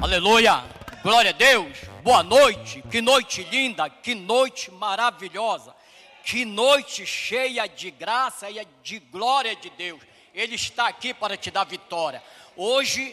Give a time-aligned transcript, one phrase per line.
[0.00, 0.64] Aleluia!
[1.02, 1.76] Glória a Deus!
[2.04, 2.84] Boa noite!
[2.88, 3.90] Que noite linda!
[3.90, 5.74] Que noite maravilhosa!
[6.22, 10.00] Que noite cheia de graça e de glória de Deus!
[10.32, 12.22] Ele está aqui para te dar vitória.
[12.56, 13.12] Hoje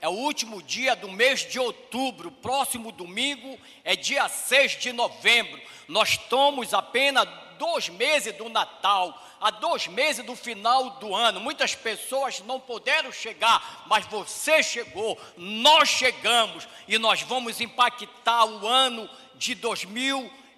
[0.00, 5.60] é o último dia do mês de outubro, próximo domingo é dia 6 de novembro.
[5.86, 7.28] Nós estamos apenas
[7.58, 11.40] dois meses do Natal, a dois meses do final do ano.
[11.40, 18.66] Muitas pessoas não puderam chegar, mas você chegou, nós chegamos e nós vamos impactar o
[18.66, 19.54] ano de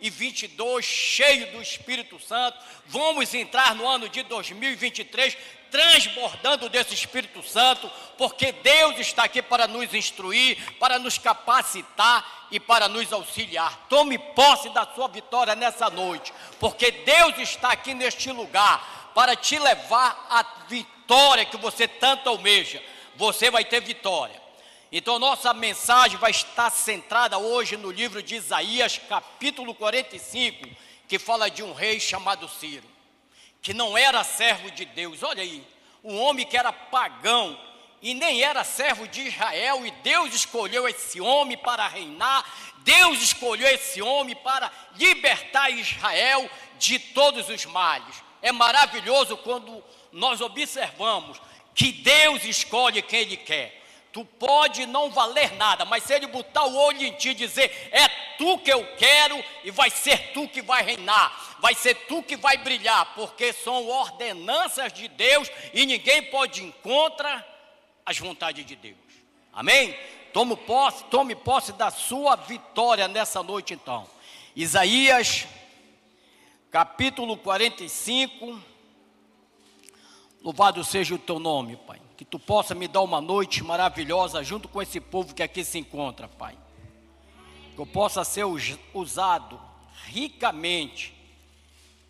[0.01, 2.59] 2022 cheio do Espírito Santo.
[2.87, 5.37] Vamos entrar no ano de 2023
[5.71, 12.61] transbordando desse Espírito Santo, porque Deus está aqui para nos instruir, para nos capacitar e
[12.61, 13.87] para nos auxiliar.
[13.89, 19.59] Tome posse da sua vitória nessa noite, porque Deus está aqui neste lugar para te
[19.59, 22.83] levar à vitória que você tanto almeja.
[23.17, 24.46] Você vai ter vitória.
[24.99, 30.67] Então, nossa mensagem vai estar centrada hoje no livro de Isaías, capítulo 45,
[31.07, 32.97] que fala de um rei chamado Ciro
[33.61, 35.23] que não era servo de Deus.
[35.23, 35.63] Olha aí,
[36.03, 37.61] um homem que era pagão
[38.01, 43.69] e nem era servo de Israel, e Deus escolheu esse homem para reinar, Deus escolheu
[43.69, 48.23] esse homem para libertar Israel de todos os males.
[48.41, 51.39] É maravilhoso quando nós observamos
[51.75, 53.76] que Deus escolhe quem Ele quer.
[54.17, 57.91] Tu pode não valer nada, mas se ele botar o olho em ti e dizer,
[57.93, 62.23] é tu que eu quero e vai ser tu que vai reinar, vai ser tu
[62.23, 67.47] que vai brilhar, porque são ordenanças de Deus e ninguém pode ir contra
[68.07, 68.97] as vontades de Deus.
[69.53, 69.95] Amém?
[70.33, 74.09] Tome posse, tome posse da sua vitória nessa noite então.
[74.57, 75.47] Isaías
[76.71, 78.59] capítulo 45.
[80.43, 84.69] Louvado seja o teu nome, Pai que tu possa me dar uma noite maravilhosa junto
[84.69, 86.57] com esse povo que aqui se encontra, Pai.
[87.75, 88.45] Que eu possa ser
[88.95, 89.61] usado
[90.07, 91.15] ricamente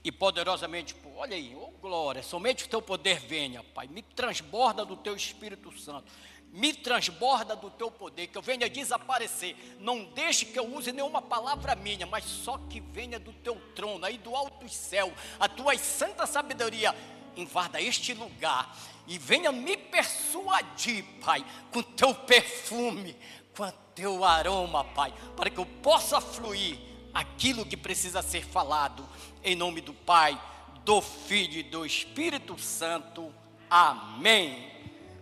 [0.04, 0.94] e poderosamente.
[1.16, 3.88] Olha aí, oh glória, somente o teu poder venha, Pai.
[3.88, 6.04] Me transborda do teu Espírito Santo.
[6.52, 9.56] Me transborda do teu poder, que eu venha desaparecer.
[9.80, 14.04] Não deixe que eu use nenhuma palavra minha, mas só que venha do teu trono,
[14.06, 16.94] aí do alto céu, a tua santa sabedoria
[17.36, 18.74] invada este lugar
[19.06, 23.16] e venha me persuadir, Pai, com teu perfume,
[23.56, 26.78] com teu aroma, Pai, para que eu possa fluir
[27.14, 29.08] aquilo que precisa ser falado,
[29.42, 30.40] em nome do Pai,
[30.84, 33.32] do Filho e do Espírito Santo.
[33.70, 34.72] Amém.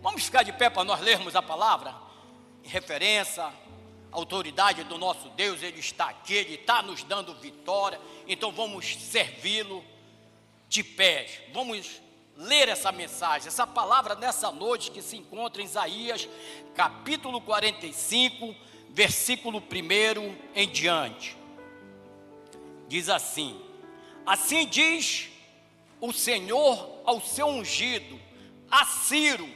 [0.01, 1.95] Vamos ficar de pé para nós lermos a palavra,
[2.63, 3.51] em referência
[4.15, 9.83] autoridade do nosso Deus, Ele está aqui, Ele está nos dando vitória, então vamos servi-lo
[10.67, 12.01] de pés, vamos
[12.37, 16.27] ler essa mensagem, essa palavra nessa noite que se encontra em Isaías,
[16.75, 18.55] capítulo 45,
[18.89, 21.37] versículo 1 em diante.
[22.87, 23.59] Diz assim:
[24.25, 25.29] Assim diz
[26.01, 28.19] o Senhor ao seu ungido,
[28.69, 29.47] a Ciro,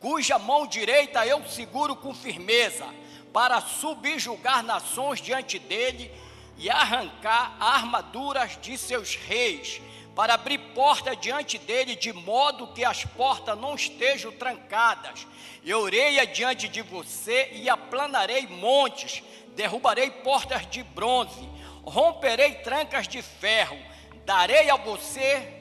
[0.00, 2.86] cuja mão direita eu seguro com firmeza,
[3.32, 6.10] para subjugar nações diante dele
[6.56, 9.80] e arrancar armaduras de seus reis
[10.14, 15.26] para abrir porta diante dele, de modo que as portas não estejam trancadas.
[15.64, 19.22] Eu irei adiante de você e aplanarei montes,
[19.56, 21.48] derrubarei portas de bronze,
[21.82, 23.76] romperei trancas de ferro,
[24.24, 25.52] darei a você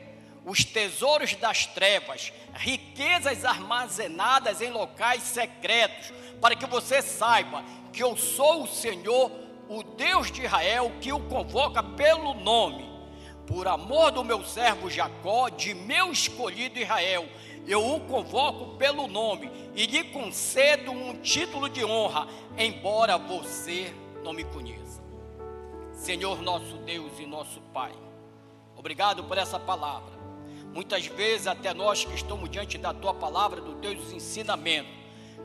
[0.46, 8.16] os tesouros das trevas, riquezas armazenadas em locais secretos, para que você saiba que eu
[8.18, 9.32] sou o Senhor,
[9.70, 12.93] o Deus de Israel, que o convoca pelo nome
[13.46, 17.28] por amor do meu servo Jacó, de meu escolhido Israel,
[17.68, 22.28] eu o convoco pelo nome e lhe concedo um título de honra,
[22.58, 23.94] embora você
[24.24, 25.02] não me conheça.
[25.94, 27.94] Senhor nosso Deus e nosso Pai,
[28.76, 30.12] obrigado por essa palavra.
[30.74, 34.90] Muitas vezes, até nós que estamos diante da tua palavra, do teu ensinamento,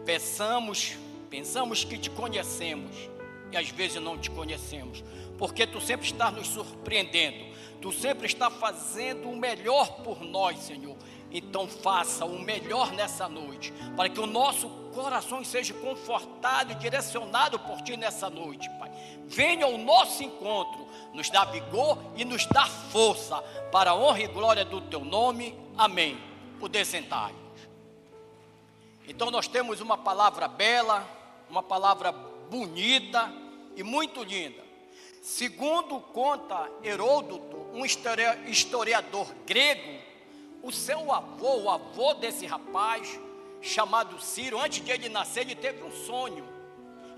[0.05, 0.97] pensamos,
[1.29, 2.97] pensamos que te conhecemos
[3.53, 5.05] e às vezes não te conhecemos,
[5.39, 7.49] porque tu sempre estás nos surpreendendo
[7.81, 10.97] Tu sempre está fazendo o melhor por nós, Senhor.
[11.31, 17.59] Então faça o melhor nessa noite, para que o nosso coração seja confortado e direcionado
[17.59, 18.91] por Ti nessa noite, Pai.
[19.27, 24.27] Venha ao nosso encontro, nos dá vigor e nos dá força, para a honra e
[24.27, 25.57] glória do Teu nome.
[25.77, 26.19] Amém.
[26.59, 27.31] Poder sentar.
[29.07, 31.07] Então nós temos uma palavra bela,
[31.49, 33.33] uma palavra bonita
[33.77, 34.68] e muito linda.
[35.29, 40.01] Segundo conta Heródoto, um historiador grego,
[40.63, 43.21] o seu avô, o avô desse rapaz,
[43.61, 46.49] chamado Ciro, antes de ele nascer, ele teve um sonho.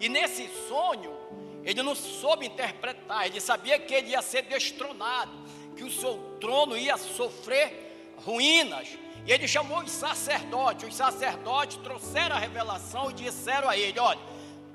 [0.00, 1.16] E nesse sonho,
[1.62, 5.30] ele não soube interpretar, ele sabia que ele ia ser destronado,
[5.76, 8.88] que o seu trono ia sofrer ruínas.
[9.24, 10.88] E ele chamou os sacerdotes.
[10.88, 14.20] Os sacerdotes trouxeram a revelação e disseram a ele: Olha,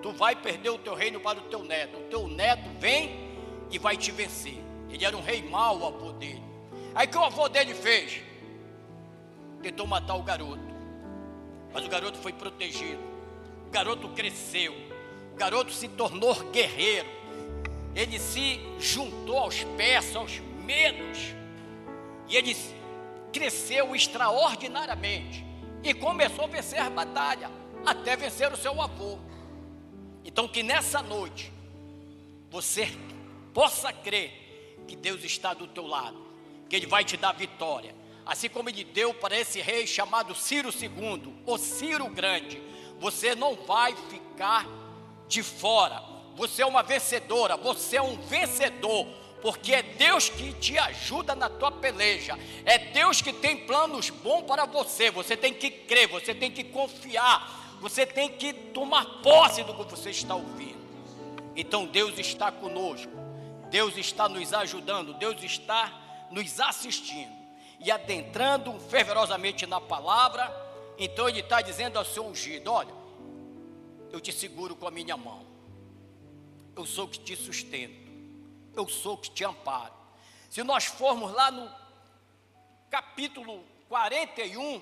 [0.02, 1.98] tu vai perder o teu reino para o teu neto.
[1.98, 3.25] O teu neto vem
[3.76, 4.58] e vai te vencer.
[4.90, 6.42] Ele era um rei mau, o avô dele.
[6.96, 8.22] Aí que o avô dele fez?
[9.62, 10.64] Tentou matar o garoto.
[11.74, 13.02] Mas o garoto foi protegido.
[13.68, 14.74] O garoto cresceu.
[15.34, 17.10] O garoto se tornou guerreiro.
[17.94, 21.36] Ele se juntou aos pés, aos medos.
[22.30, 22.56] E ele
[23.34, 25.46] cresceu extraordinariamente.
[25.84, 27.52] E começou a vencer a batalha.
[27.86, 29.18] Até vencer o seu avô.
[30.24, 31.52] Então que nessa noite
[32.50, 32.90] você
[33.56, 36.18] possa crer que Deus está do teu lado,
[36.70, 40.70] que Ele vai te dar vitória, assim como Ele deu para esse rei chamado Ciro
[40.70, 42.62] II, o Ciro Grande.
[43.00, 44.68] Você não vai ficar
[45.30, 46.04] de fora.
[46.36, 49.08] Você é uma vencedora, você é um vencedor,
[49.42, 52.38] porque é Deus que te ajuda na tua peleja.
[52.66, 55.10] É Deus que tem planos bons para você.
[55.12, 59.92] Você tem que crer, você tem que confiar, você tem que tomar posse do que
[59.92, 60.76] você está ouvindo.
[61.56, 63.25] Então Deus está conosco.
[63.76, 65.92] Deus está nos ajudando, Deus está
[66.32, 67.36] nos assistindo
[67.78, 70.50] e adentrando fervorosamente na palavra.
[70.98, 72.94] Então Ele está dizendo ao seu ungido: Olha,
[74.14, 75.46] eu te seguro com a minha mão.
[76.74, 78.10] Eu sou que te sustento.
[78.74, 79.94] Eu sou que te amparo.
[80.50, 81.70] Se nós formos lá no
[82.90, 84.82] capítulo 41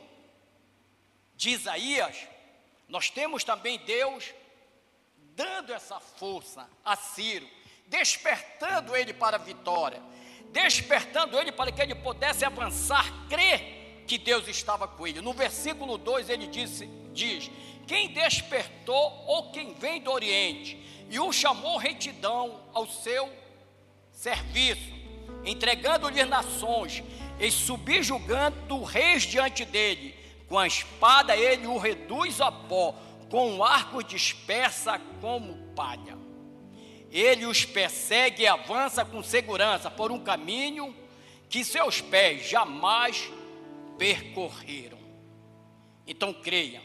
[1.36, 2.28] de Isaías,
[2.88, 4.36] nós temos também Deus
[5.36, 7.50] dando essa força a Ciro,
[7.94, 10.02] despertando ele para a vitória,
[10.52, 15.22] despertando ele para que ele pudesse avançar, crer que Deus estava com ele.
[15.22, 17.52] No versículo 2 ele disse, diz:
[17.86, 20.76] quem despertou ou quem vem do Oriente
[21.08, 23.32] e o chamou retidão ao seu
[24.12, 24.92] serviço,
[25.46, 27.04] entregando-lhe nações
[27.40, 30.18] e subjugando reis diante dele.
[30.50, 32.96] Com a espada ele o reduz a pó,
[33.30, 36.23] com o arco dispersa como palha.
[37.14, 40.96] Ele os persegue e avança com segurança por um caminho
[41.48, 43.30] que seus pés jamais
[44.00, 44.98] percorreram.
[46.08, 46.82] Então creia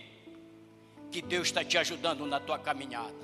[1.10, 3.16] que Deus está te ajudando na tua caminhada.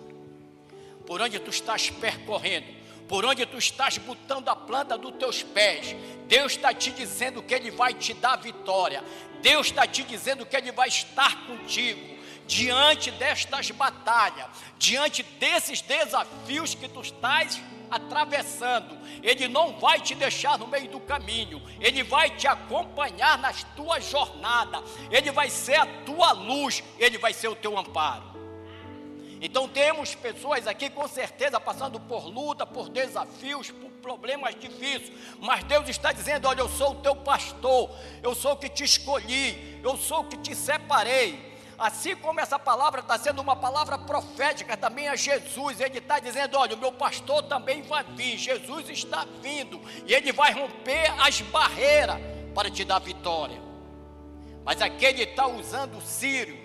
[1.06, 2.68] Por onde tu estás percorrendo,
[3.06, 5.94] por onde tu estás botando a planta dos teus pés,
[6.26, 9.04] Deus está te dizendo que Ele vai te dar vitória.
[9.42, 12.13] Deus está te dizendo que Ele vai estar contigo
[12.46, 14.46] diante destas batalhas,
[14.78, 17.60] diante desses desafios que tu estás
[17.90, 23.62] atravessando, Ele não vai te deixar no meio do caminho, Ele vai te acompanhar nas
[23.76, 28.34] tuas jornadas, Ele vai ser a tua luz, Ele vai ser o teu amparo.
[29.40, 35.62] Então temos pessoas aqui com certeza passando por luta, por desafios, por problemas difíceis, mas
[35.64, 37.90] Deus está dizendo: Olha, eu sou o teu pastor,
[38.22, 41.53] eu sou o que te escolhi, eu sou o que te separei.
[41.78, 46.56] Assim como essa palavra está sendo uma palavra profética também a Jesus, ele está dizendo:
[46.56, 51.40] olha, o meu pastor também vai vir, Jesus está vindo, e ele vai romper as
[51.40, 52.18] barreiras
[52.54, 53.60] para te dar vitória.
[54.64, 56.56] Mas aqui ele está usando o Sírio,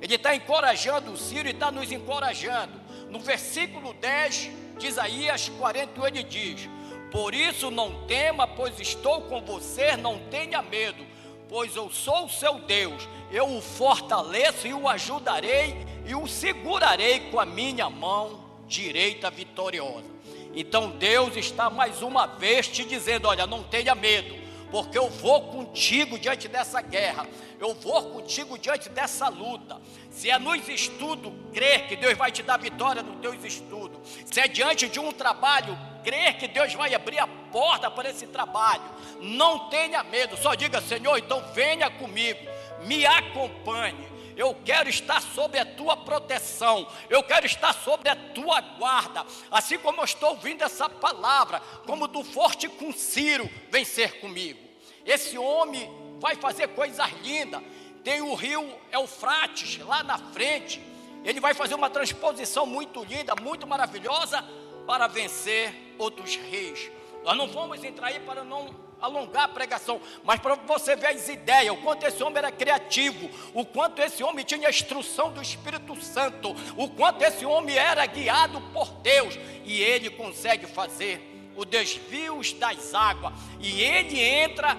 [0.00, 2.80] ele está encorajando o Sírio e está nos encorajando.
[3.10, 6.68] No versículo 10 de Isaías 41, ele diz:
[7.12, 11.09] Por isso não tema, pois estou com você, não tenha medo
[11.50, 17.28] pois eu sou o seu Deus, eu o fortaleço e o ajudarei e o segurarei
[17.28, 20.06] com a minha mão direita vitoriosa.
[20.54, 24.32] Então Deus está mais uma vez te dizendo: olha, não tenha medo,
[24.70, 27.26] porque eu vou contigo diante dessa guerra,
[27.58, 29.80] eu vou contigo diante dessa luta.
[30.08, 33.98] Se é nos estudos, crer que Deus vai te dar vitória nos teus estudos.
[34.24, 38.26] Se é diante de um trabalho, crer que Deus vai abrir a porta para esse
[38.26, 38.82] trabalho.
[39.20, 42.40] Não tenha medo, só diga, Senhor, então venha comigo,
[42.82, 44.08] me acompanhe.
[44.36, 49.76] Eu quero estar sob a tua proteção, eu quero estar sob a tua guarda, assim
[49.78, 54.58] como eu estou ouvindo essa palavra, como do forte com Ciro, vem ser comigo.
[55.04, 55.90] Esse homem
[56.20, 57.62] vai fazer coisas lindas.
[58.04, 60.80] Tem o rio Eufrates lá na frente.
[61.24, 64.42] Ele vai fazer uma transposição muito linda, muito maravilhosa
[64.86, 66.90] para vencer outros reis.
[67.24, 71.28] Nós não vamos entrar aí para não alongar a pregação, mas para você ver as
[71.28, 75.40] ideias, o quanto esse homem era criativo, o quanto esse homem tinha a instrução do
[75.40, 81.64] Espírito Santo, o quanto esse homem era guiado por Deus, e ele consegue fazer o
[81.64, 84.76] desvio das águas, e ele entra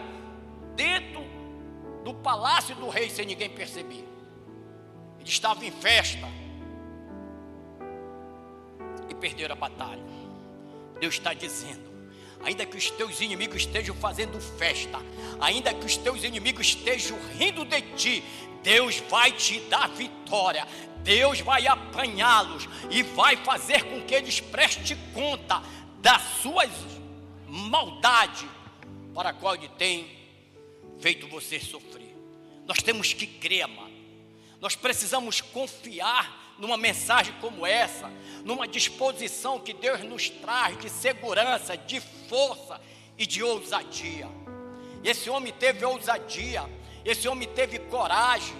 [0.75, 1.21] dentro
[2.03, 4.07] do palácio do rei sem ninguém perceber.
[5.19, 6.27] Ele estava em festa.
[9.11, 10.01] e perderam a batalha.
[11.01, 11.91] Deus está dizendo:
[12.43, 14.99] ainda que os teus inimigos estejam fazendo festa,
[15.39, 18.23] ainda que os teus inimigos estejam rindo de ti,
[18.63, 20.65] Deus vai te dar vitória.
[21.03, 25.63] Deus vai apanhá-los e vai fazer com que eles prestem conta
[25.99, 26.69] das suas
[27.47, 28.45] maldades
[29.11, 30.07] para a qual ele tem
[30.99, 32.15] feito você sofrer.
[32.67, 33.91] Nós temos que crer, amado.
[34.59, 38.07] Nós precisamos confiar numa mensagem como essa,
[38.45, 42.79] numa disposição que Deus nos traz de segurança, de força
[43.17, 44.29] e de ousadia.
[45.03, 46.63] Esse homem teve ousadia,
[47.03, 48.55] esse homem teve coragem.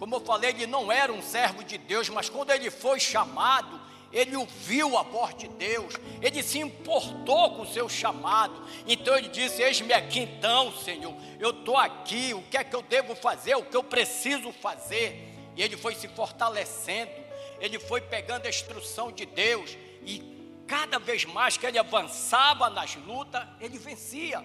[0.00, 3.80] Como eu falei, ele não era um servo de Deus, mas quando ele foi chamado,
[4.12, 8.60] ele ouviu a voz de Deus, ele se importou com o seu chamado.
[8.84, 12.82] Então ele disse: Eis-me aqui então, Senhor, eu estou aqui, o que é que eu
[12.82, 15.24] devo fazer, o que eu preciso fazer.
[15.56, 17.27] E ele foi se fortalecendo,
[17.60, 22.94] ele foi pegando a instrução de Deus, e cada vez mais que ele avançava nas
[22.94, 24.44] lutas, ele vencia.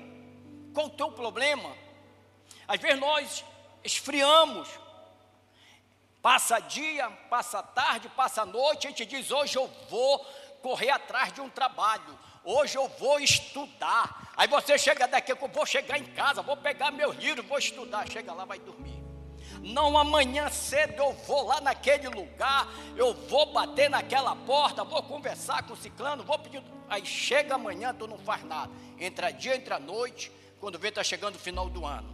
[0.73, 1.75] Qual o teu problema?
[2.67, 3.45] Às vezes nós
[3.83, 4.67] esfriamos,
[6.21, 10.19] passa dia, passa tarde, passa noite, a gente diz: hoje eu vou
[10.61, 14.31] correr atrás de um trabalho, hoje eu vou estudar.
[14.35, 18.09] Aí você chega daqui, eu vou chegar em casa, vou pegar meu livro, vou estudar.
[18.09, 18.92] Chega lá, vai dormir.
[19.63, 22.67] Não, amanhã cedo eu vou lá naquele lugar,
[22.97, 26.61] eu vou bater naquela porta, vou conversar com o ciclano, vou pedir.
[26.89, 28.69] Aí chega amanhã, tu não faz nada.
[28.99, 30.29] Entra dia, entra noite,
[30.59, 32.13] quando vê, está chegando o final do ano.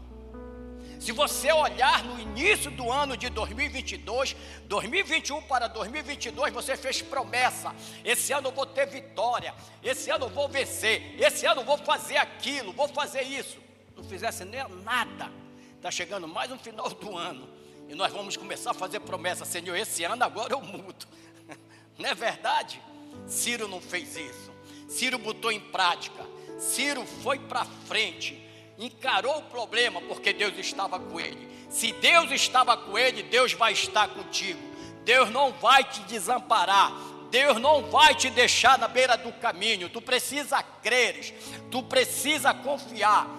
[1.00, 7.74] Se você olhar no início do ano de 2022, 2021 para 2022, você fez promessa:
[8.06, 11.79] esse ano eu vou ter vitória, esse ano eu vou vencer, esse ano eu vou
[11.79, 13.58] fazer aquilo, vou fazer isso.
[13.96, 15.38] Não fizesse nem nada
[15.79, 17.48] Está chegando mais um final do ano.
[17.88, 21.07] E nós vamos começar a fazer promessa, Senhor, esse ano agora eu mudo.
[21.98, 22.81] Não é verdade?
[23.25, 24.51] Ciro não fez isso.
[24.89, 26.21] Ciro botou em prática.
[26.59, 28.38] Ciro foi para frente,
[28.77, 31.48] encarou o problema porque Deus estava com ele.
[31.69, 34.59] Se Deus estava com ele, Deus vai estar contigo.
[35.05, 36.91] Deus não vai te desamparar.
[37.31, 39.88] Deus não vai te deixar na beira do caminho.
[39.88, 41.33] Tu precisa crer,
[41.71, 43.38] tu precisa confiar.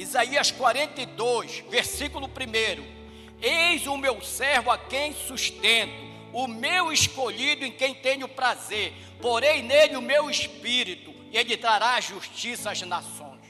[0.00, 5.92] Isaías 42, versículo 1: Eis o meu servo a quem sustento,
[6.32, 12.00] o meu escolhido em quem tenho prazer, porei nele o meu espírito, e ele trará
[12.00, 13.44] justiça às nações.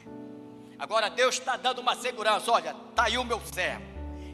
[0.76, 3.84] Agora Deus está dando uma segurança: olha, está aí o meu servo,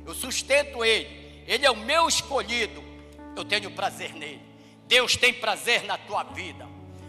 [0.06, 2.82] eu sustento ele, ele é o meu escolhido,
[3.36, 4.40] eu tenho prazer nele.
[4.86, 6.66] Deus tem prazer na tua vida,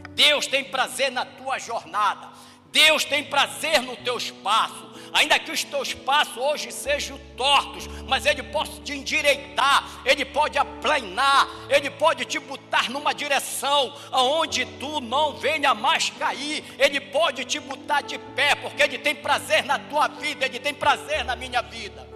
[0.09, 2.29] Deus tem prazer na tua jornada,
[2.71, 8.25] Deus tem prazer no teu espaço ainda que os teus passos hoje sejam tortos, mas
[8.25, 14.99] Ele pode te endireitar, Ele pode aplanar, Ele pode te botar numa direção aonde tu
[15.01, 19.79] não venha mais cair, Ele pode te botar de pé, porque Ele tem prazer na
[19.79, 22.07] tua vida, Ele tem prazer na minha vida.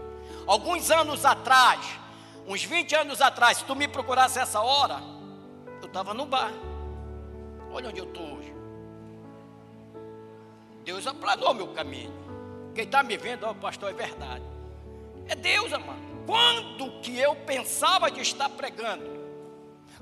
[0.45, 1.79] Alguns anos atrás,
[2.47, 5.01] uns 20 anos atrás, se tu me procurasse essa hora,
[5.81, 6.51] eu estava no bar.
[7.71, 8.50] Olha onde eu estou hoje.
[10.83, 12.13] Deus aplanou meu caminho.
[12.73, 14.43] Quem está me vendo, ó, pastor, é verdade.
[15.27, 15.99] É Deus, amado.
[16.25, 19.21] Quando que eu pensava de estar pregando?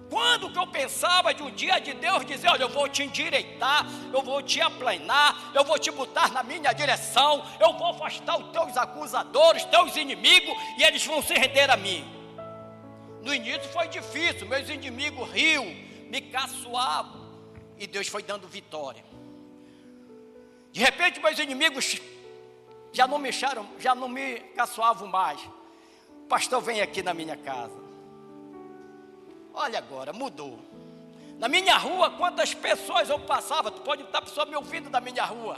[0.09, 3.85] Quando que eu pensava de um dia de Deus dizer, olha, eu vou te endireitar,
[4.13, 8.51] eu vou te aplanar, eu vou te botar na minha direção, eu vou afastar os
[8.51, 12.03] teus acusadores, teus inimigos, e eles vão se render a mim.
[13.21, 15.65] No início foi difícil, meus inimigos riam,
[16.07, 17.29] me caçoavam,
[17.77, 19.03] e Deus foi dando vitória.
[20.71, 21.99] De repente, meus inimigos
[22.91, 25.41] já não me acharam, já não me caçoavam mais.
[26.23, 27.79] O pastor vem aqui na minha casa.
[29.53, 30.59] Olha agora, mudou.
[31.37, 35.23] Na minha rua, quantas pessoas eu passava, tu pode estar pessoa me ouvindo da minha
[35.23, 35.57] rua.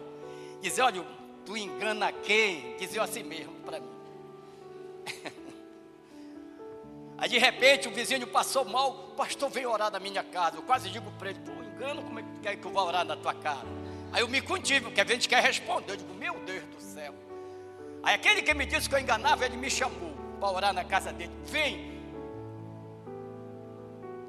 [0.62, 1.04] Dizer, olha,
[1.46, 2.78] tu engana quem?
[2.78, 3.90] Dizer assim mesmo para mim.
[7.18, 10.58] Aí de repente o vizinho passou mal, o pastor veio orar na minha casa.
[10.58, 13.06] Eu quase digo para ele, tu engano, como é que quer que eu vá orar
[13.06, 13.81] na tua cara?
[14.12, 15.94] Aí eu me contive, porque a gente quer responder.
[15.94, 17.14] Eu digo, meu Deus do céu.
[18.04, 21.14] Aí aquele que me disse que eu enganava, ele me chamou para orar na casa
[21.14, 21.32] dele.
[21.46, 22.02] Vem,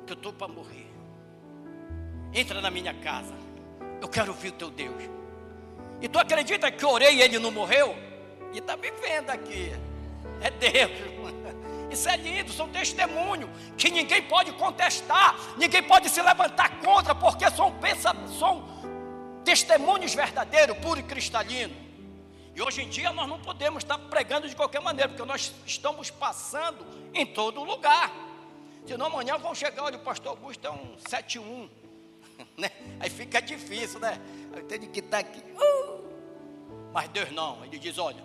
[0.07, 0.87] que eu estou para morrer.
[2.33, 3.35] Entra na minha casa.
[4.01, 5.03] Eu quero ouvir o teu Deus.
[6.01, 7.97] E tu acredita que orei e ele não morreu?
[8.53, 9.73] E está me vendo aqui.
[10.41, 11.23] É Deus.
[11.93, 17.51] Isso é lindo, são testemunho que ninguém pode contestar, ninguém pode se levantar contra, porque
[17.51, 18.67] são, pensa, são
[19.45, 21.75] testemunhos verdadeiros, puro e cristalino.
[22.55, 26.11] E hoje em dia nós não podemos estar pregando de qualquer maneira, porque nós estamos
[26.11, 26.85] passando
[27.15, 28.13] em todo lugar.
[28.87, 31.69] Senão amanhã vão chegar, olha, o pastor Augusto é um 71.
[32.59, 32.71] né?
[33.01, 34.21] Aí fica difícil, né?
[34.55, 35.41] Eu tenho que estar aqui.
[35.53, 36.03] Uh!
[36.93, 38.23] Mas Deus não, Ele diz: Olha,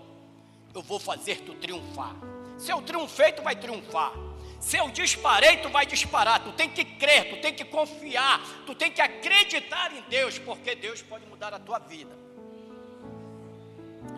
[0.74, 2.16] eu vou fazer tu triunfar.
[2.58, 4.12] Se eu triunfei, tu vai triunfar.
[4.60, 6.44] Se eu disparei, tu vai disparar.
[6.44, 10.76] Tu tem que crer, tu tem que confiar, tu tem que acreditar em Deus, porque
[10.76, 12.16] Deus pode mudar a tua vida.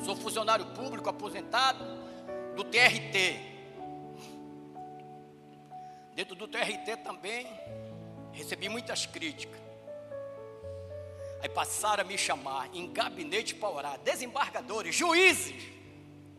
[0.04, 1.84] Sou funcionário público aposentado
[2.56, 3.50] do TRT.
[6.16, 7.48] Dentro do TRT também
[8.32, 9.60] recebi muitas críticas.
[11.42, 15.56] Aí passaram a me chamar em gabinete para orar, desembargadores, juízes.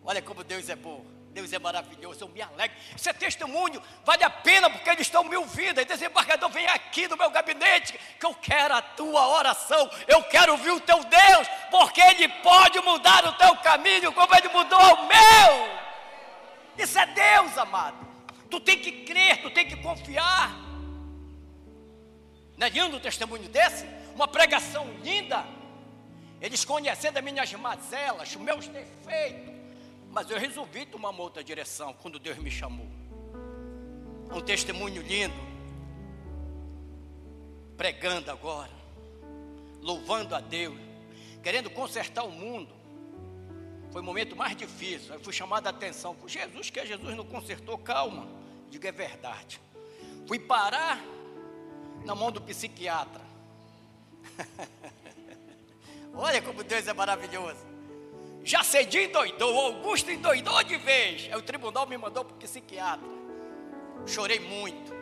[0.04, 1.19] Olha como Deus é bom.
[1.30, 2.76] Deus é maravilhoso, eu me alegro.
[2.94, 5.80] Esse é testemunho, vale a pena porque eles estão me ouvindo.
[5.80, 10.52] E desembargador, vem aqui no meu gabinete, que eu quero a tua oração, eu quero
[10.52, 15.06] ouvir o teu Deus, porque Ele pode mudar o teu caminho, como Ele mudou o
[15.06, 15.80] meu.
[16.76, 18.08] Isso é Deus, amado.
[18.50, 20.50] Tu tem que crer, tu tem que confiar.
[22.56, 23.86] Não é lindo um testemunho desse?
[24.16, 25.44] Uma pregação linda.
[26.40, 29.59] Eles conhecendo as minhas mazelas, os meus defeitos
[30.10, 32.88] mas eu resolvi tomar uma outra direção quando Deus me chamou.
[34.28, 35.50] É um testemunho lindo.
[37.76, 38.70] Pregando agora,
[39.80, 40.76] louvando a Deus,
[41.42, 42.74] querendo consertar o mundo.
[43.90, 45.14] Foi o momento mais difícil.
[45.14, 47.78] Eu fui chamado a atenção por Jesus, que Jesus não consertou.
[47.78, 48.28] Calma,
[48.68, 49.60] diga é verdade.
[50.26, 51.00] Fui parar
[52.04, 53.22] na mão do psiquiatra.
[56.14, 57.69] Olha como Deus é maravilhoso.
[58.42, 61.28] Já cedi endoidou, Augusto endoidou de vez.
[61.30, 63.06] Aí o tribunal me mandou para o psiquiatra.
[64.06, 64.92] Chorei muito.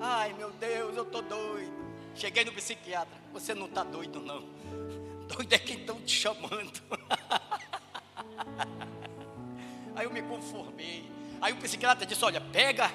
[0.00, 1.72] Ai meu Deus, eu estou doido.
[2.14, 3.14] Cheguei no psiquiatra.
[3.32, 4.44] Você não está doido, não.
[5.28, 6.82] Doido é quem estão te chamando.
[9.94, 11.04] Aí eu me conformei.
[11.40, 12.90] Aí o psiquiatra disse: Olha, pega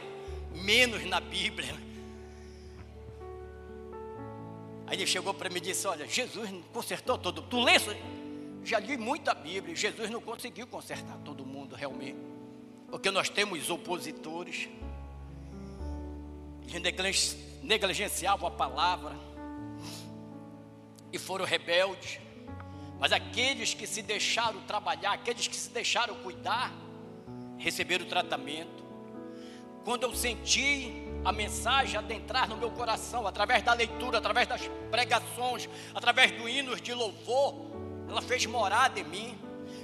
[0.52, 1.74] menos na Bíblia.
[4.88, 7.42] Aí ele chegou para mim e disse: Olha, Jesus consertou todo.
[7.42, 7.80] Tu lê
[8.66, 12.18] já li muita Bíblia, Jesus não conseguiu consertar todo mundo realmente,
[12.90, 14.68] porque nós temos opositores,
[17.62, 19.16] negligenciavam a palavra
[21.14, 22.20] e foram rebeldes,
[23.00, 26.74] mas aqueles que se deixaram trabalhar, aqueles que se deixaram cuidar,
[27.58, 28.84] receberam o tratamento.
[29.84, 30.92] Quando eu senti
[31.24, 36.82] a mensagem adentrar no meu coração, através da leitura, através das pregações, através do hinos
[36.82, 37.75] de louvor,
[38.10, 39.38] ela fez morada em mim.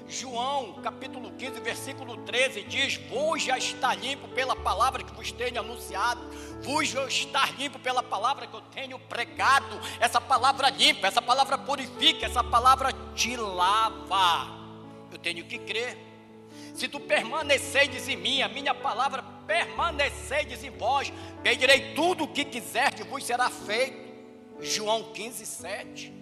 [0.08, 5.60] João, capítulo 15, versículo 13 diz: Vos já está limpo pela palavra que vos tenho
[5.60, 6.22] anunciado,
[6.62, 9.80] vos já está limpo pela palavra que eu tenho pregado.
[10.00, 14.60] Essa palavra limpa, essa palavra purifica, essa palavra te lava.
[15.12, 15.98] Eu tenho que crer.
[16.76, 21.12] Se tu permaneceres em mim, a minha palavra permaneceres em vós,
[21.44, 24.12] pedirei tudo o que quiserdes, vos será feito.
[24.60, 26.14] João 15, 7.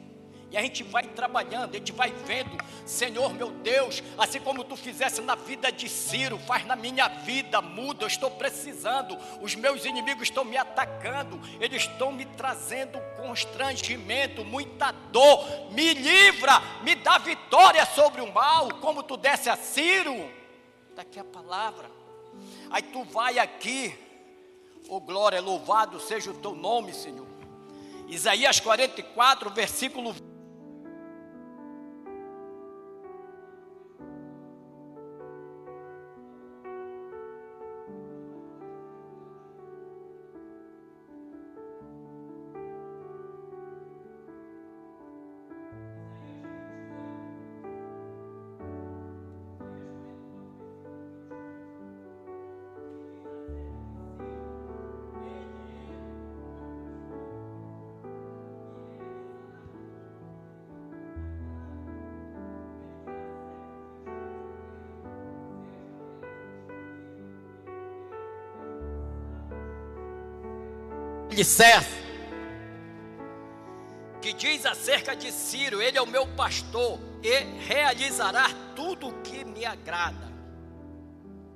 [0.51, 4.75] E a gente vai trabalhando, a gente vai vendo, Senhor meu Deus, assim como tu
[4.75, 9.85] fizesse na vida de Ciro, faz na minha vida, muda, eu estou precisando, os meus
[9.85, 17.19] inimigos estão me atacando, eles estão me trazendo constrangimento, muita dor, me livra, me dá
[17.19, 20.31] vitória sobre o mal, como tu desse a Ciro.
[20.89, 21.91] Está aqui a palavra.
[22.71, 23.93] Aí tu vai aqui,
[24.87, 27.27] oh glória, louvado seja o teu nome, Senhor.
[28.07, 30.28] Isaías 44, versículo 20.
[71.39, 71.97] Dissesse,
[74.21, 79.45] que diz acerca de Ciro: Ele é o meu pastor e realizará tudo o que
[79.45, 80.27] me agrada.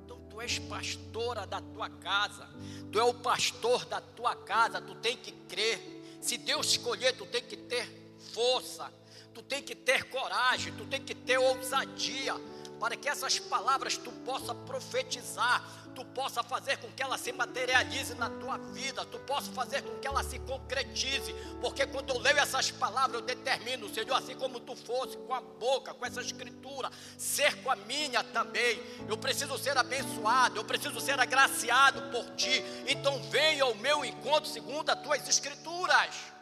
[0.02, 2.48] Então, tu és pastora da tua casa,
[2.90, 6.18] tu é o pastor da tua casa, tu tem que crer.
[6.18, 7.86] Se Deus escolher, tu tem que ter
[8.32, 8.90] força,
[9.34, 12.34] tu tem que ter coragem, tu tem que ter ousadia,
[12.80, 15.62] para que essas palavras tu possa profetizar,
[15.94, 19.98] tu possa fazer com que ela se materialize na tua vida, tu possa fazer com
[19.98, 24.60] que ela se concretize, porque quando eu leio essas palavras, eu determino, Senhor, assim como
[24.60, 28.82] tu fosse com a boca, com essa escritura, ser com a minha também.
[29.08, 32.62] Eu preciso ser abençoado, eu preciso ser agraciado por ti.
[32.86, 36.34] Então venha ao meu encontro segundo as tuas escrituras.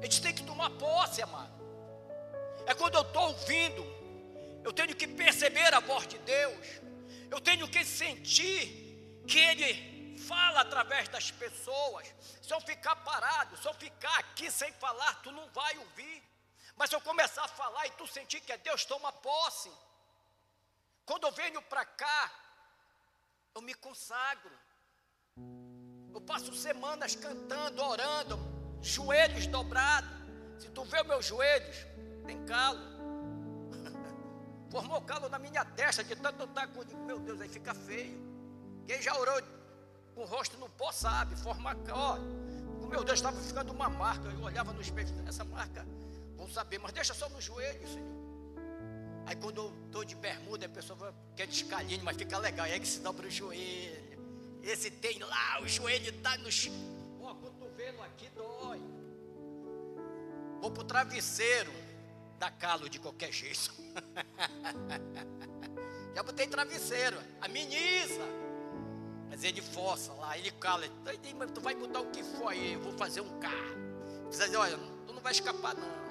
[0.00, 1.52] A gente tem que tomar posse, amado.
[2.66, 4.02] É quando eu estou ouvindo,
[4.64, 6.54] eu tenho que perceber a voz de Deus,
[7.32, 8.60] eu tenho que sentir
[9.26, 12.06] que Ele fala através das pessoas.
[12.42, 16.22] Se eu ficar parado, se eu ficar aqui sem falar, tu não vai ouvir.
[16.76, 19.72] Mas se eu começar a falar e tu sentir que é Deus, toma posse.
[21.06, 22.30] Quando eu venho para cá,
[23.54, 24.52] eu me consagro.
[26.14, 28.38] Eu passo semanas cantando, orando,
[28.82, 30.10] joelhos dobrados.
[30.58, 31.76] Se tu vê meus joelhos,
[32.26, 32.91] tem calo.
[34.72, 36.82] Formou calo na minha testa de tanto estar com.
[37.04, 38.18] Meu Deus, aí fica feio.
[38.86, 39.38] Quem já orou
[40.14, 41.76] com o rosto no pó sabe, forma.
[41.92, 42.16] Ó,
[42.82, 44.30] o meu Deus estava ficando uma marca.
[44.30, 45.86] Eu olhava no espelho, essa marca,
[46.38, 48.22] vou saber, mas deixa só no joelho, Senhor.
[49.26, 52.66] Aí quando eu estou de bermuda, a pessoa quer descalinho, mas fica legal.
[52.66, 54.22] E aí que se dobra o joelho.
[54.62, 56.48] Esse tem lá, o joelho está no.
[57.20, 58.80] Ó, cotovelo aqui dói.
[60.62, 61.70] Vou para o travesseiro,
[62.42, 63.72] dá calo de qualquer jeito.
[66.12, 68.20] Já botei travesseiro, ameniza.
[69.30, 70.82] Mas ele força lá, ele cala.
[71.54, 73.76] Tu vai botar o que for aí, eu vou fazer um carro.
[74.28, 74.76] Dizer, olha,
[75.06, 76.02] tu não vai escapar não.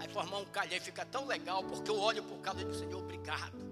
[0.00, 3.70] Aí formar um calhão fica tão legal, porque eu olho por causa do Senhor, obrigado.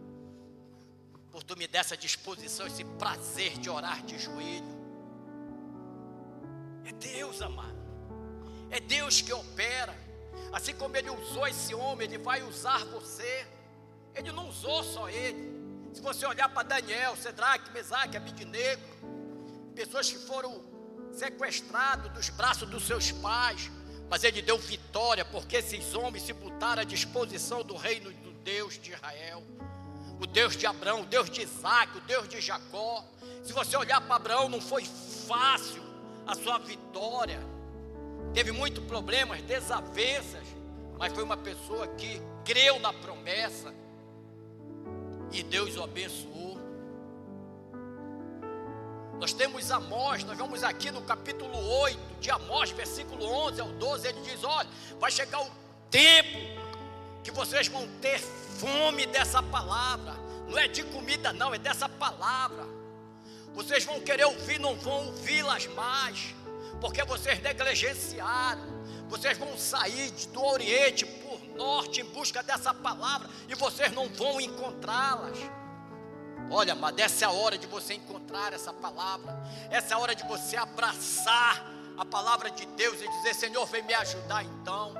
[1.33, 4.79] Por tu me dar essa disposição, esse prazer de orar de joelho.
[6.85, 7.77] É Deus, amado.
[8.71, 10.07] É Deus que opera.
[10.53, 13.46] Assim como Ele usou esse homem, Ele vai usar você.
[14.14, 15.57] Ele não usou só ele.
[15.94, 18.83] Se você olhar para Daniel, Sedraque, Mesaque, Abidnego,
[19.74, 20.62] pessoas que foram
[21.12, 23.70] sequestrados dos braços dos seus pais,
[24.11, 28.79] mas ele deu vitória, porque esses homens se botaram à disposição do reino do Deus
[28.79, 29.42] de Israel,
[30.20, 33.05] o Deus de Abraão, o Deus de Isaac, o Deus de Jacó.
[33.42, 34.85] Se você olhar para Abraão, não foi
[35.27, 35.83] fácil
[36.27, 37.40] a sua vitória,
[38.38, 40.46] teve muitos problemas, desavenças,
[40.96, 43.74] mas foi uma pessoa que creu na promessa
[45.33, 46.57] e Deus o abençoou.
[49.18, 54.07] Nós temos Amós, nós vamos aqui no capítulo 8 de Amós, versículo 11 ao 12,
[54.07, 54.68] ele diz: Olha,
[55.01, 55.51] vai chegar o
[55.90, 56.38] tempo
[57.24, 60.14] que vocês vão ter fome dessa palavra,
[60.48, 62.64] não é de comida, não, é dessa palavra.
[63.53, 66.37] Vocês vão querer ouvir, não vão ouvi-las mais,
[66.81, 68.79] porque vocês negligenciaram.
[69.09, 74.41] Vocês vão sair do Oriente por Norte em busca dessa palavra e vocês não vão
[74.41, 75.38] encontrá-las.
[76.51, 79.38] Olha, mas essa é a hora de você encontrar essa palavra.
[79.71, 81.64] Essa é a hora de você abraçar
[81.97, 84.95] a palavra de Deus e dizer: Senhor, vem me ajudar então.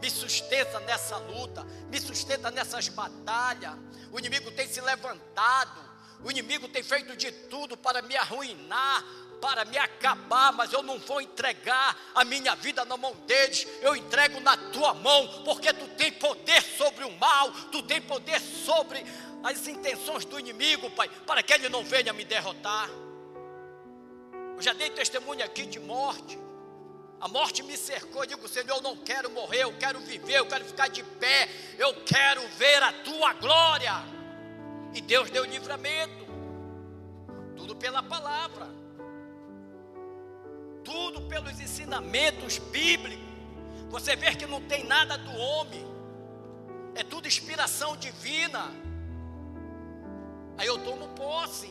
[0.00, 3.74] Me sustenta nessa luta, me sustenta nessas batalhas.
[4.12, 5.80] O inimigo tem se levantado,
[6.24, 9.04] o inimigo tem feito de tudo para me arruinar,
[9.40, 13.96] para me acabar, mas eu não vou entregar a minha vida na mão deles, eu
[13.96, 19.04] entrego na tua mão, porque tu tem poder sobre o mal, tu tem poder sobre
[19.42, 22.88] as intenções do inimigo, Pai, para que ele não venha me derrotar.
[24.56, 26.36] Eu já dei testemunho aqui de morte.
[27.20, 28.22] A morte me cercou.
[28.22, 31.48] Eu digo, Senhor, eu não quero morrer, eu quero viver, eu quero ficar de pé,
[31.78, 33.92] eu quero ver a tua glória.
[34.94, 36.26] E Deus deu livramento.
[37.56, 38.77] Tudo pela palavra.
[40.88, 43.28] Tudo pelos ensinamentos bíblicos.
[43.90, 45.86] Você vê que não tem nada do homem.
[46.94, 48.70] É tudo inspiração divina.
[50.56, 51.70] Aí eu tomo posse.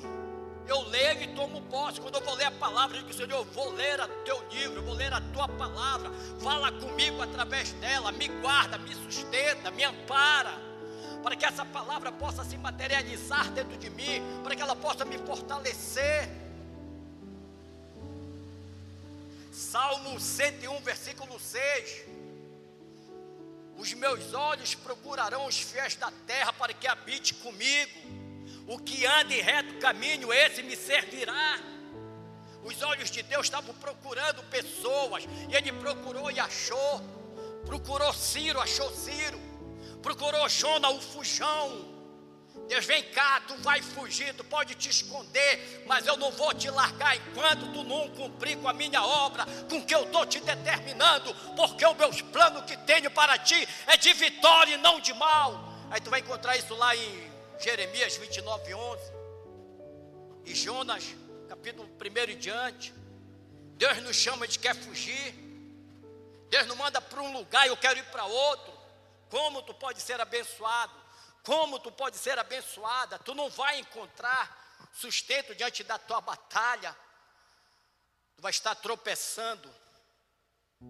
[0.68, 2.00] Eu leio e tomo posse.
[2.00, 4.76] Quando eu vou ler a palavra, eu digo, Senhor, eu vou ler o teu livro,
[4.82, 6.12] eu vou ler a tua palavra.
[6.40, 10.54] Fala comigo através dela, me guarda, me sustenta, me ampara.
[11.24, 15.18] Para que essa palavra possa se materializar dentro de mim, para que ela possa me
[15.18, 16.47] fortalecer.
[19.58, 22.04] Salmo 101, versículo 6.
[23.76, 28.00] Os meus olhos procurarão os fiéis da terra para que habite comigo.
[28.68, 31.60] O que anda em reto caminho, esse me servirá.
[32.64, 37.02] Os olhos de Deus estavam procurando pessoas, e ele procurou e achou.
[37.66, 39.42] Procurou Ciro, achou Ciro.
[40.04, 41.97] Procurou Jona, o fujão.
[42.68, 46.70] Deus vem cá, tu vai fugir, tu pode te esconder, mas eu não vou te
[46.70, 51.34] largar enquanto tu não cumprir com a minha obra, com que eu estou te determinando,
[51.56, 55.64] porque os meus planos que tenho para ti é de vitória e não de mal.
[55.90, 59.14] Aí tu vai encontrar isso lá em Jeremias 29, 11.
[60.46, 61.04] E Jonas,
[61.48, 62.94] capítulo 1 e diante.
[63.76, 65.34] Deus nos chama de quer fugir.
[66.50, 68.74] Deus nos manda para um lugar e eu quero ir para outro.
[69.30, 71.07] Como tu pode ser abençoado?
[71.48, 73.18] Como tu pode ser abençoada?
[73.20, 76.94] Tu não vai encontrar sustento diante da tua batalha.
[78.36, 79.74] Tu vai estar tropeçando.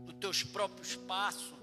[0.08, 1.54] Tu teus próprios passos,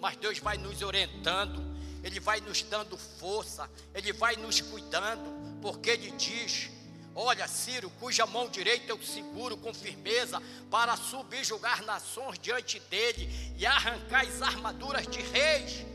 [0.00, 1.62] mas Deus vai nos orientando,
[2.02, 6.70] Ele vai nos dando força, Ele vai nos cuidando, porque Ele diz:
[7.14, 13.64] Olha, Ciro, cuja mão direita eu seguro com firmeza, para subjugar nações diante dele e
[13.64, 15.86] arrancar as armaduras de reis.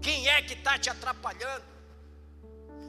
[0.00, 1.64] Quem é que está te atrapalhando?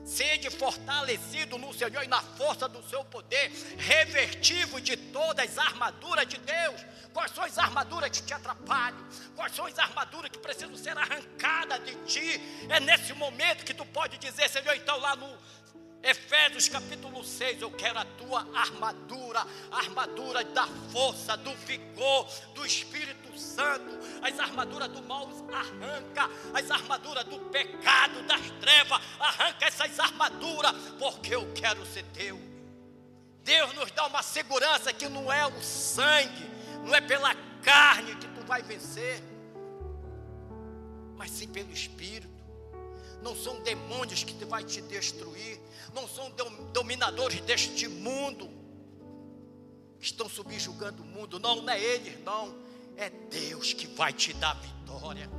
[0.05, 6.25] Sede fortalecido no Senhor e na força do seu poder, revertivo de todas as armaduras
[6.25, 6.83] de Deus.
[7.13, 8.97] Quais são as armaduras que te atrapalham?
[9.35, 12.41] Quais são as armaduras que precisam ser arrancadas de ti?
[12.69, 15.37] É nesse momento que tu pode dizer, Senhor, então lá no
[16.01, 22.65] Efésios capítulo 6, eu quero a tua armadura, a armadura da força, do vigor, do
[22.65, 29.99] Espírito Santo, as armaduras do mal arranca, as armaduras do pecado, das trevas, arranca essas
[29.99, 32.39] armaduras, porque eu quero ser teu.
[33.43, 36.49] Deus nos dá uma segurança que não é o sangue,
[36.85, 39.21] não é pela carne que tu vai vencer,
[41.17, 42.29] mas sim pelo Espírito.
[43.21, 45.59] Não são demônios que vai te destruir,
[45.93, 46.31] não são
[46.73, 48.49] dominadores deste mundo,
[49.99, 51.39] estão subjugando o mundo.
[51.39, 52.55] Não, não é ele, não.
[52.95, 55.29] É Deus que vai te dar vitória.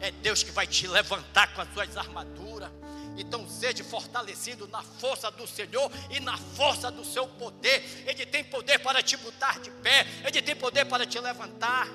[0.00, 2.70] É Deus que vai te levantar com as suas armaduras.
[3.16, 7.82] Então seja fortalecido na força do Senhor e na força do seu poder.
[8.06, 11.88] Ele tem poder para te botar de pé, ele tem poder para te levantar.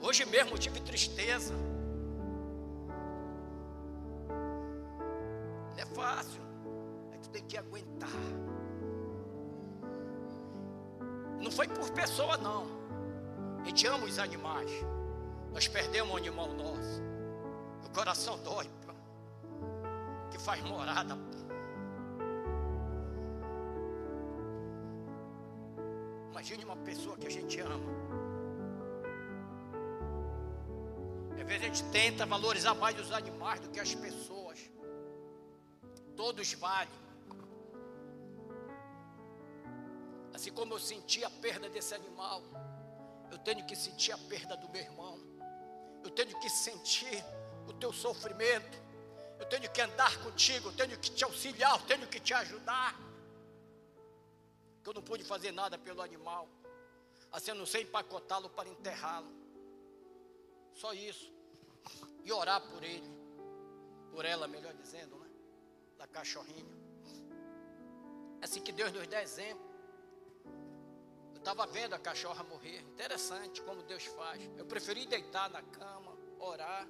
[0.00, 1.54] Hoje mesmo tive tristeza.
[5.74, 6.45] Não é fácil
[7.28, 8.08] tem que aguentar.
[11.40, 12.66] Não foi por pessoa, não.
[13.62, 14.70] A gente ama os animais.
[15.52, 17.02] Nós perdemos um animal nosso.
[17.84, 18.68] O coração dói,
[20.30, 21.16] que faz morada.
[26.30, 27.96] Imagine uma pessoa que a gente ama.
[31.46, 34.58] Às vezes a gente tenta valorizar mais os animais do que as pessoas.
[36.16, 37.05] Todos valem.
[40.36, 42.42] Assim como eu senti a perda desse animal,
[43.30, 45.18] eu tenho que sentir a perda do meu irmão.
[46.04, 47.24] Eu tenho que sentir
[47.66, 48.76] o teu sofrimento.
[49.40, 52.94] Eu tenho que andar contigo, eu tenho que te auxiliar, eu tenho que te ajudar.
[54.82, 56.46] Que eu não pude fazer nada pelo animal,
[57.32, 59.32] assim eu não sei empacotá-lo para enterrá-lo.
[60.74, 61.32] Só isso.
[62.24, 63.10] E orar por ele,
[64.10, 65.30] por ela, melhor dizendo, né?
[65.96, 66.76] Da cachorrinha.
[68.42, 69.65] É assim que Deus nos dá exemplo
[71.46, 72.80] estava vendo a cachorra morrer.
[72.94, 74.40] Interessante como Deus faz.
[74.56, 76.88] Eu preferi deitar na cama, orar.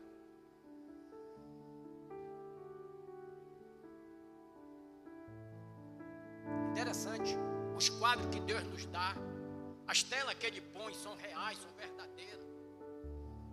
[6.70, 7.36] Interessante.
[7.76, 9.14] Os quadros que Deus nos dá,
[9.86, 12.46] as telas que Ele põe são reais, são verdadeiras.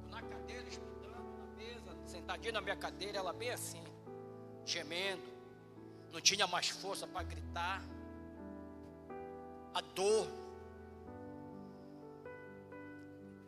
[0.03, 3.83] Eu na cadeira, estudando, na mesa, sentadinho na minha cadeira, ela bem assim,
[4.63, 5.33] gemendo.
[6.13, 7.83] Não tinha mais força para gritar.
[9.73, 10.42] A dor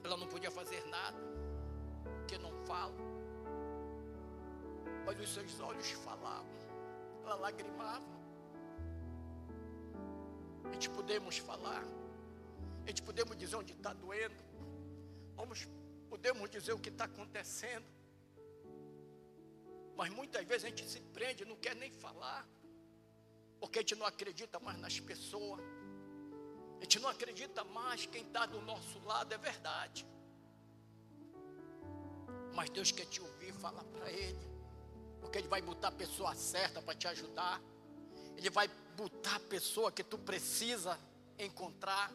[0.05, 1.17] Ela não podia fazer nada,
[2.19, 2.93] porque não fala.
[5.03, 6.55] Mas os seus olhos falavam,
[7.23, 8.13] ela lagrimava.
[10.63, 11.83] A gente podemos falar,
[12.83, 14.35] a gente podemos dizer onde está doendo,
[15.35, 15.67] vamos,
[16.07, 17.87] podemos dizer o que está acontecendo.
[19.97, 22.47] Mas muitas vezes a gente se prende, não quer nem falar,
[23.59, 25.61] porque a gente não acredita mais nas pessoas.
[26.79, 30.05] A gente não acredita mais quem está do nosso lado, é verdade.
[32.53, 34.49] Mas Deus quer te ouvir, fala para Ele.
[35.19, 37.61] Porque Ele vai botar a pessoa certa para te ajudar.
[38.37, 40.99] Ele vai botar a pessoa que tu precisa
[41.37, 42.11] encontrar.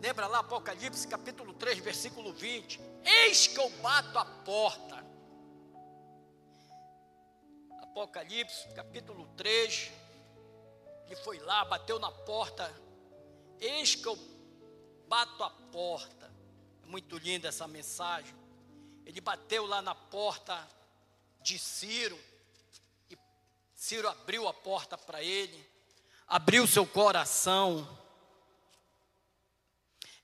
[0.00, 5.04] Lembra lá Apocalipse capítulo 3, versículo 20: Eis que eu bato a porta.
[7.82, 9.90] Apocalipse capítulo 3,
[11.06, 12.72] ele foi lá, bateu na porta
[13.60, 14.16] Eis que eu
[15.06, 16.32] bato a porta.
[16.82, 18.34] É muito linda essa mensagem.
[19.04, 20.68] Ele bateu lá na porta
[21.42, 22.18] de Ciro.
[23.10, 23.18] E
[23.74, 25.68] Ciro abriu a porta para ele.
[26.26, 27.98] Abriu seu coração.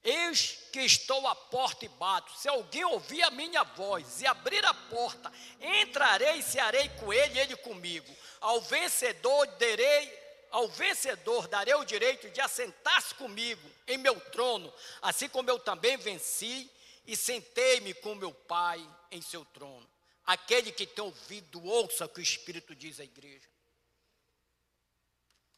[0.03, 2.33] Eis que estou à porta e bato.
[2.39, 7.35] Se alguém ouvir a minha voz e abrir a porta, entrarei e cearei com ele
[7.35, 8.07] e ele comigo.
[8.41, 10.26] Ao vencedor darei
[10.57, 15.99] ao vencedor darei o direito de assentar-se comigo em meu trono, assim como eu também
[15.99, 16.71] venci
[17.07, 19.87] e sentei-me com meu Pai em seu trono.
[20.25, 23.47] Aquele que tem ouvido, ouça o que o Espírito diz à igreja.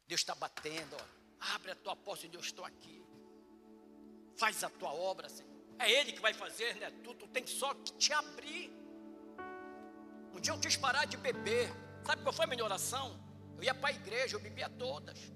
[0.09, 1.55] Deus está batendo, ó.
[1.55, 3.01] abre a tua porta e eu estou aqui.
[4.37, 5.49] Faz a tua obra, Senhor.
[5.79, 6.91] É Ele que vai fazer, né?
[7.05, 8.69] Tu, tu tem só que te abrir.
[10.35, 11.71] Um dia eu quis parar de beber.
[12.05, 13.28] Sabe qual foi a minha oração?
[13.59, 15.33] Eu ia para a igreja, eu bebia todas.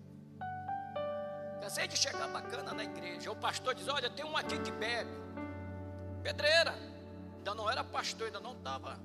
[1.60, 3.30] Cansei de chegar bacana na igreja.
[3.32, 5.10] O pastor diz: Olha, tem um aqui que bebe.
[6.22, 6.74] Pedreira.
[7.36, 8.96] Ainda não era pastor, ainda não estava.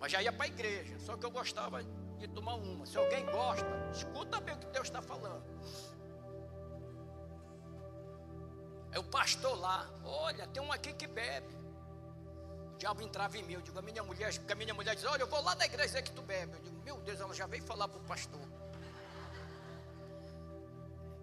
[0.00, 0.96] Mas já ia para a igreja.
[1.00, 2.86] Só que eu gostava de tomar uma.
[2.86, 5.42] Se alguém gosta, escuta bem o que Deus está falando.
[8.92, 9.90] É o pastor lá.
[10.04, 11.57] Olha, tem um aqui que bebe.
[12.78, 13.54] Diabo entrava em mim.
[13.54, 15.66] Eu digo, a minha mulher, porque a minha mulher diz, olha, eu vou lá na
[15.66, 16.52] igreja dizer que tu bebe.
[16.54, 18.40] Eu digo, meu Deus, ela já veio falar para o pastor.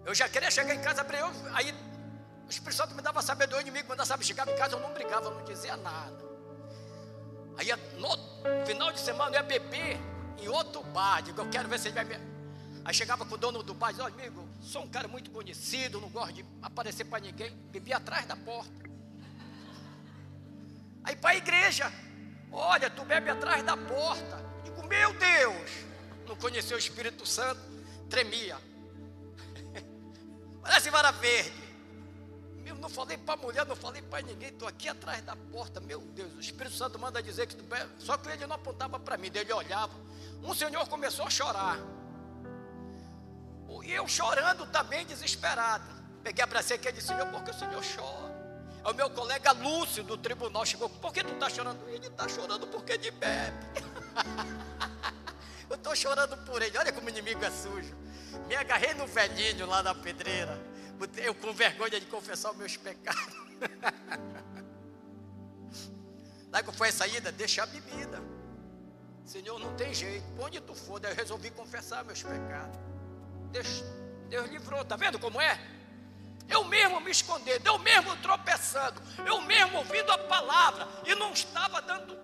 [0.04, 1.32] Eu já queria chegar em casa eu.
[1.54, 1.72] Aí
[2.46, 4.92] o Espírito Santo me dava sabedoria, o inimigo mandava saber, chegava em casa, eu não
[4.92, 6.24] brigava, eu não dizia nada.
[7.58, 9.98] Aí no final de semana eu ia beber
[10.38, 11.22] em outro bar.
[11.22, 12.16] Digo, eu quero ver se ele vai me.
[12.84, 16.00] Aí chegava com o dono do bar dizia, olha, amigo, sou um cara muito conhecido,
[16.00, 17.50] não gosto de aparecer para ninguém.
[17.72, 18.85] Bebia atrás da porta.
[21.06, 21.92] Aí para a igreja,
[22.50, 24.44] olha, tu bebe atrás da porta.
[24.64, 25.70] Digo, meu Deus,
[26.26, 27.60] não conheceu o Espírito Santo,
[28.10, 28.58] tremia.
[30.60, 31.64] Parece vara verde.
[32.66, 35.80] Eu não falei para a mulher, não falei para ninguém, estou aqui atrás da porta.
[35.80, 37.88] Meu Deus, o Espírito Santo manda dizer que tu bebe.
[38.00, 39.94] Só que ele não apontava para mim, ele olhava.
[40.42, 41.78] Um senhor começou a chorar.
[43.84, 45.84] E eu chorando também, desesperado.
[46.24, 48.25] Peguei a bracinha e disse, Senhor, por que o Senhor chora?
[48.86, 51.88] O meu colega Lúcio do tribunal chegou, por que tu está chorando?
[51.88, 53.66] Ele está chorando porque ele bebe.
[55.68, 57.92] eu estou chorando por ele, olha como o inimigo é sujo.
[58.46, 60.56] Me agarrei no velhinho lá na pedreira.
[61.16, 63.34] Eu com vergonha de confessar os meus pecados.
[66.48, 67.32] Daí que foi a saída?
[67.32, 68.22] Deixar a bebida.
[69.24, 70.24] Senhor, não tem jeito.
[70.38, 72.78] Onde tu for, eu resolvi confessar meus pecados.
[73.50, 73.82] Deus,
[74.28, 75.58] Deus livrou, tá vendo como é?
[76.48, 81.82] Eu mesmo me escondendo, eu mesmo tropeçando, eu mesmo ouvindo a palavra e não estava
[81.82, 82.16] dando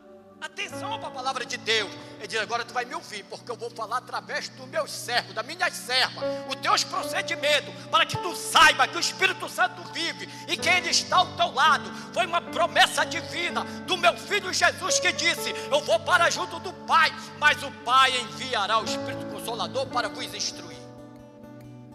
[0.44, 1.90] atenção para a palavra de Deus.
[2.18, 5.32] Ele diz: Agora tu vai me ouvir, porque eu vou falar através do meu servo,
[5.32, 10.28] da minha serva, os teus procedimentos, para que tu saiba que o Espírito Santo vive
[10.48, 11.90] e que ele está ao teu lado.
[12.12, 16.72] Foi uma promessa divina do meu filho Jesus que disse: Eu vou para junto do
[16.72, 20.78] Pai, mas o Pai enviará o Espírito Consolador para vos instruir.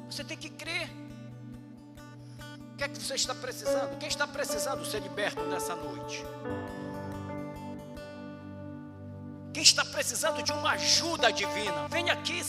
[0.10, 1.07] Você tem que crer.
[2.78, 3.98] O que é que você está precisando?
[3.98, 6.24] Quem está precisando ser liberto nessa noite?
[9.52, 12.40] Quem está precisando de uma ajuda divina, venha aqui.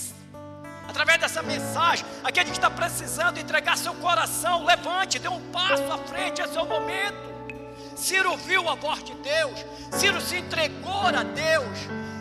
[0.87, 5.97] Através dessa mensagem, aquele que está precisando entregar seu coração, levante, dê um passo à
[5.97, 7.17] frente, é seu momento.
[7.97, 11.79] Ciro viu a voz de Deus, Ciro se entregou a Deus,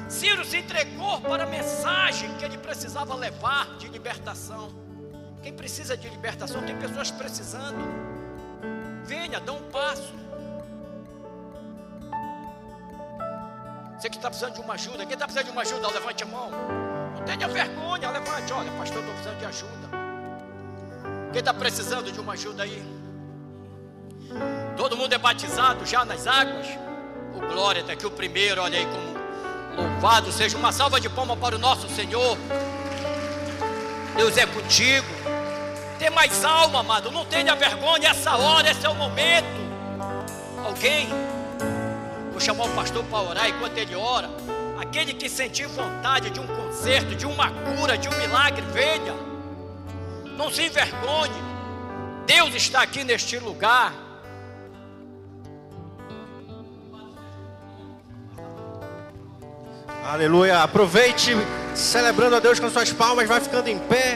[0.07, 4.86] Ciro se entregou para a mensagem que ele precisava levar de libertação.
[5.47, 7.77] Quem precisa de libertação, tem pessoas precisando.
[9.05, 10.13] Venha, dê um passo.
[13.97, 16.25] Você que está precisando de uma ajuda, quem está precisando de uma ajuda, levante a
[16.25, 16.51] mão.
[17.15, 18.51] Não tenha vergonha, levante.
[18.51, 19.89] Olha, pastor, estou precisando de ajuda.
[21.31, 22.83] Quem está precisando de uma ajuda aí?
[24.75, 26.67] Todo mundo é batizado já nas águas?
[27.33, 31.07] O oh, glória está aqui o primeiro, olha aí como louvado seja uma salva de
[31.07, 32.37] palmas para o nosso Senhor.
[34.17, 35.36] Deus é contigo.
[35.97, 37.11] Tem mais alma, amado.
[37.11, 38.09] Não tenha vergonha.
[38.09, 39.45] Essa hora, esse é o momento.
[40.63, 41.09] Alguém?
[42.31, 44.29] Vou chamar o pastor para orar enquanto ele ora.
[44.79, 49.13] Aquele que sentir vontade de um conserto, de uma cura, de um milagre, venha.
[50.37, 51.41] Não se envergonhe.
[52.27, 53.91] Deus está aqui neste lugar.
[60.05, 60.61] Aleluia.
[60.61, 61.35] Aproveite
[61.73, 64.15] celebrando a Deus com suas palmas, vai ficando em pé.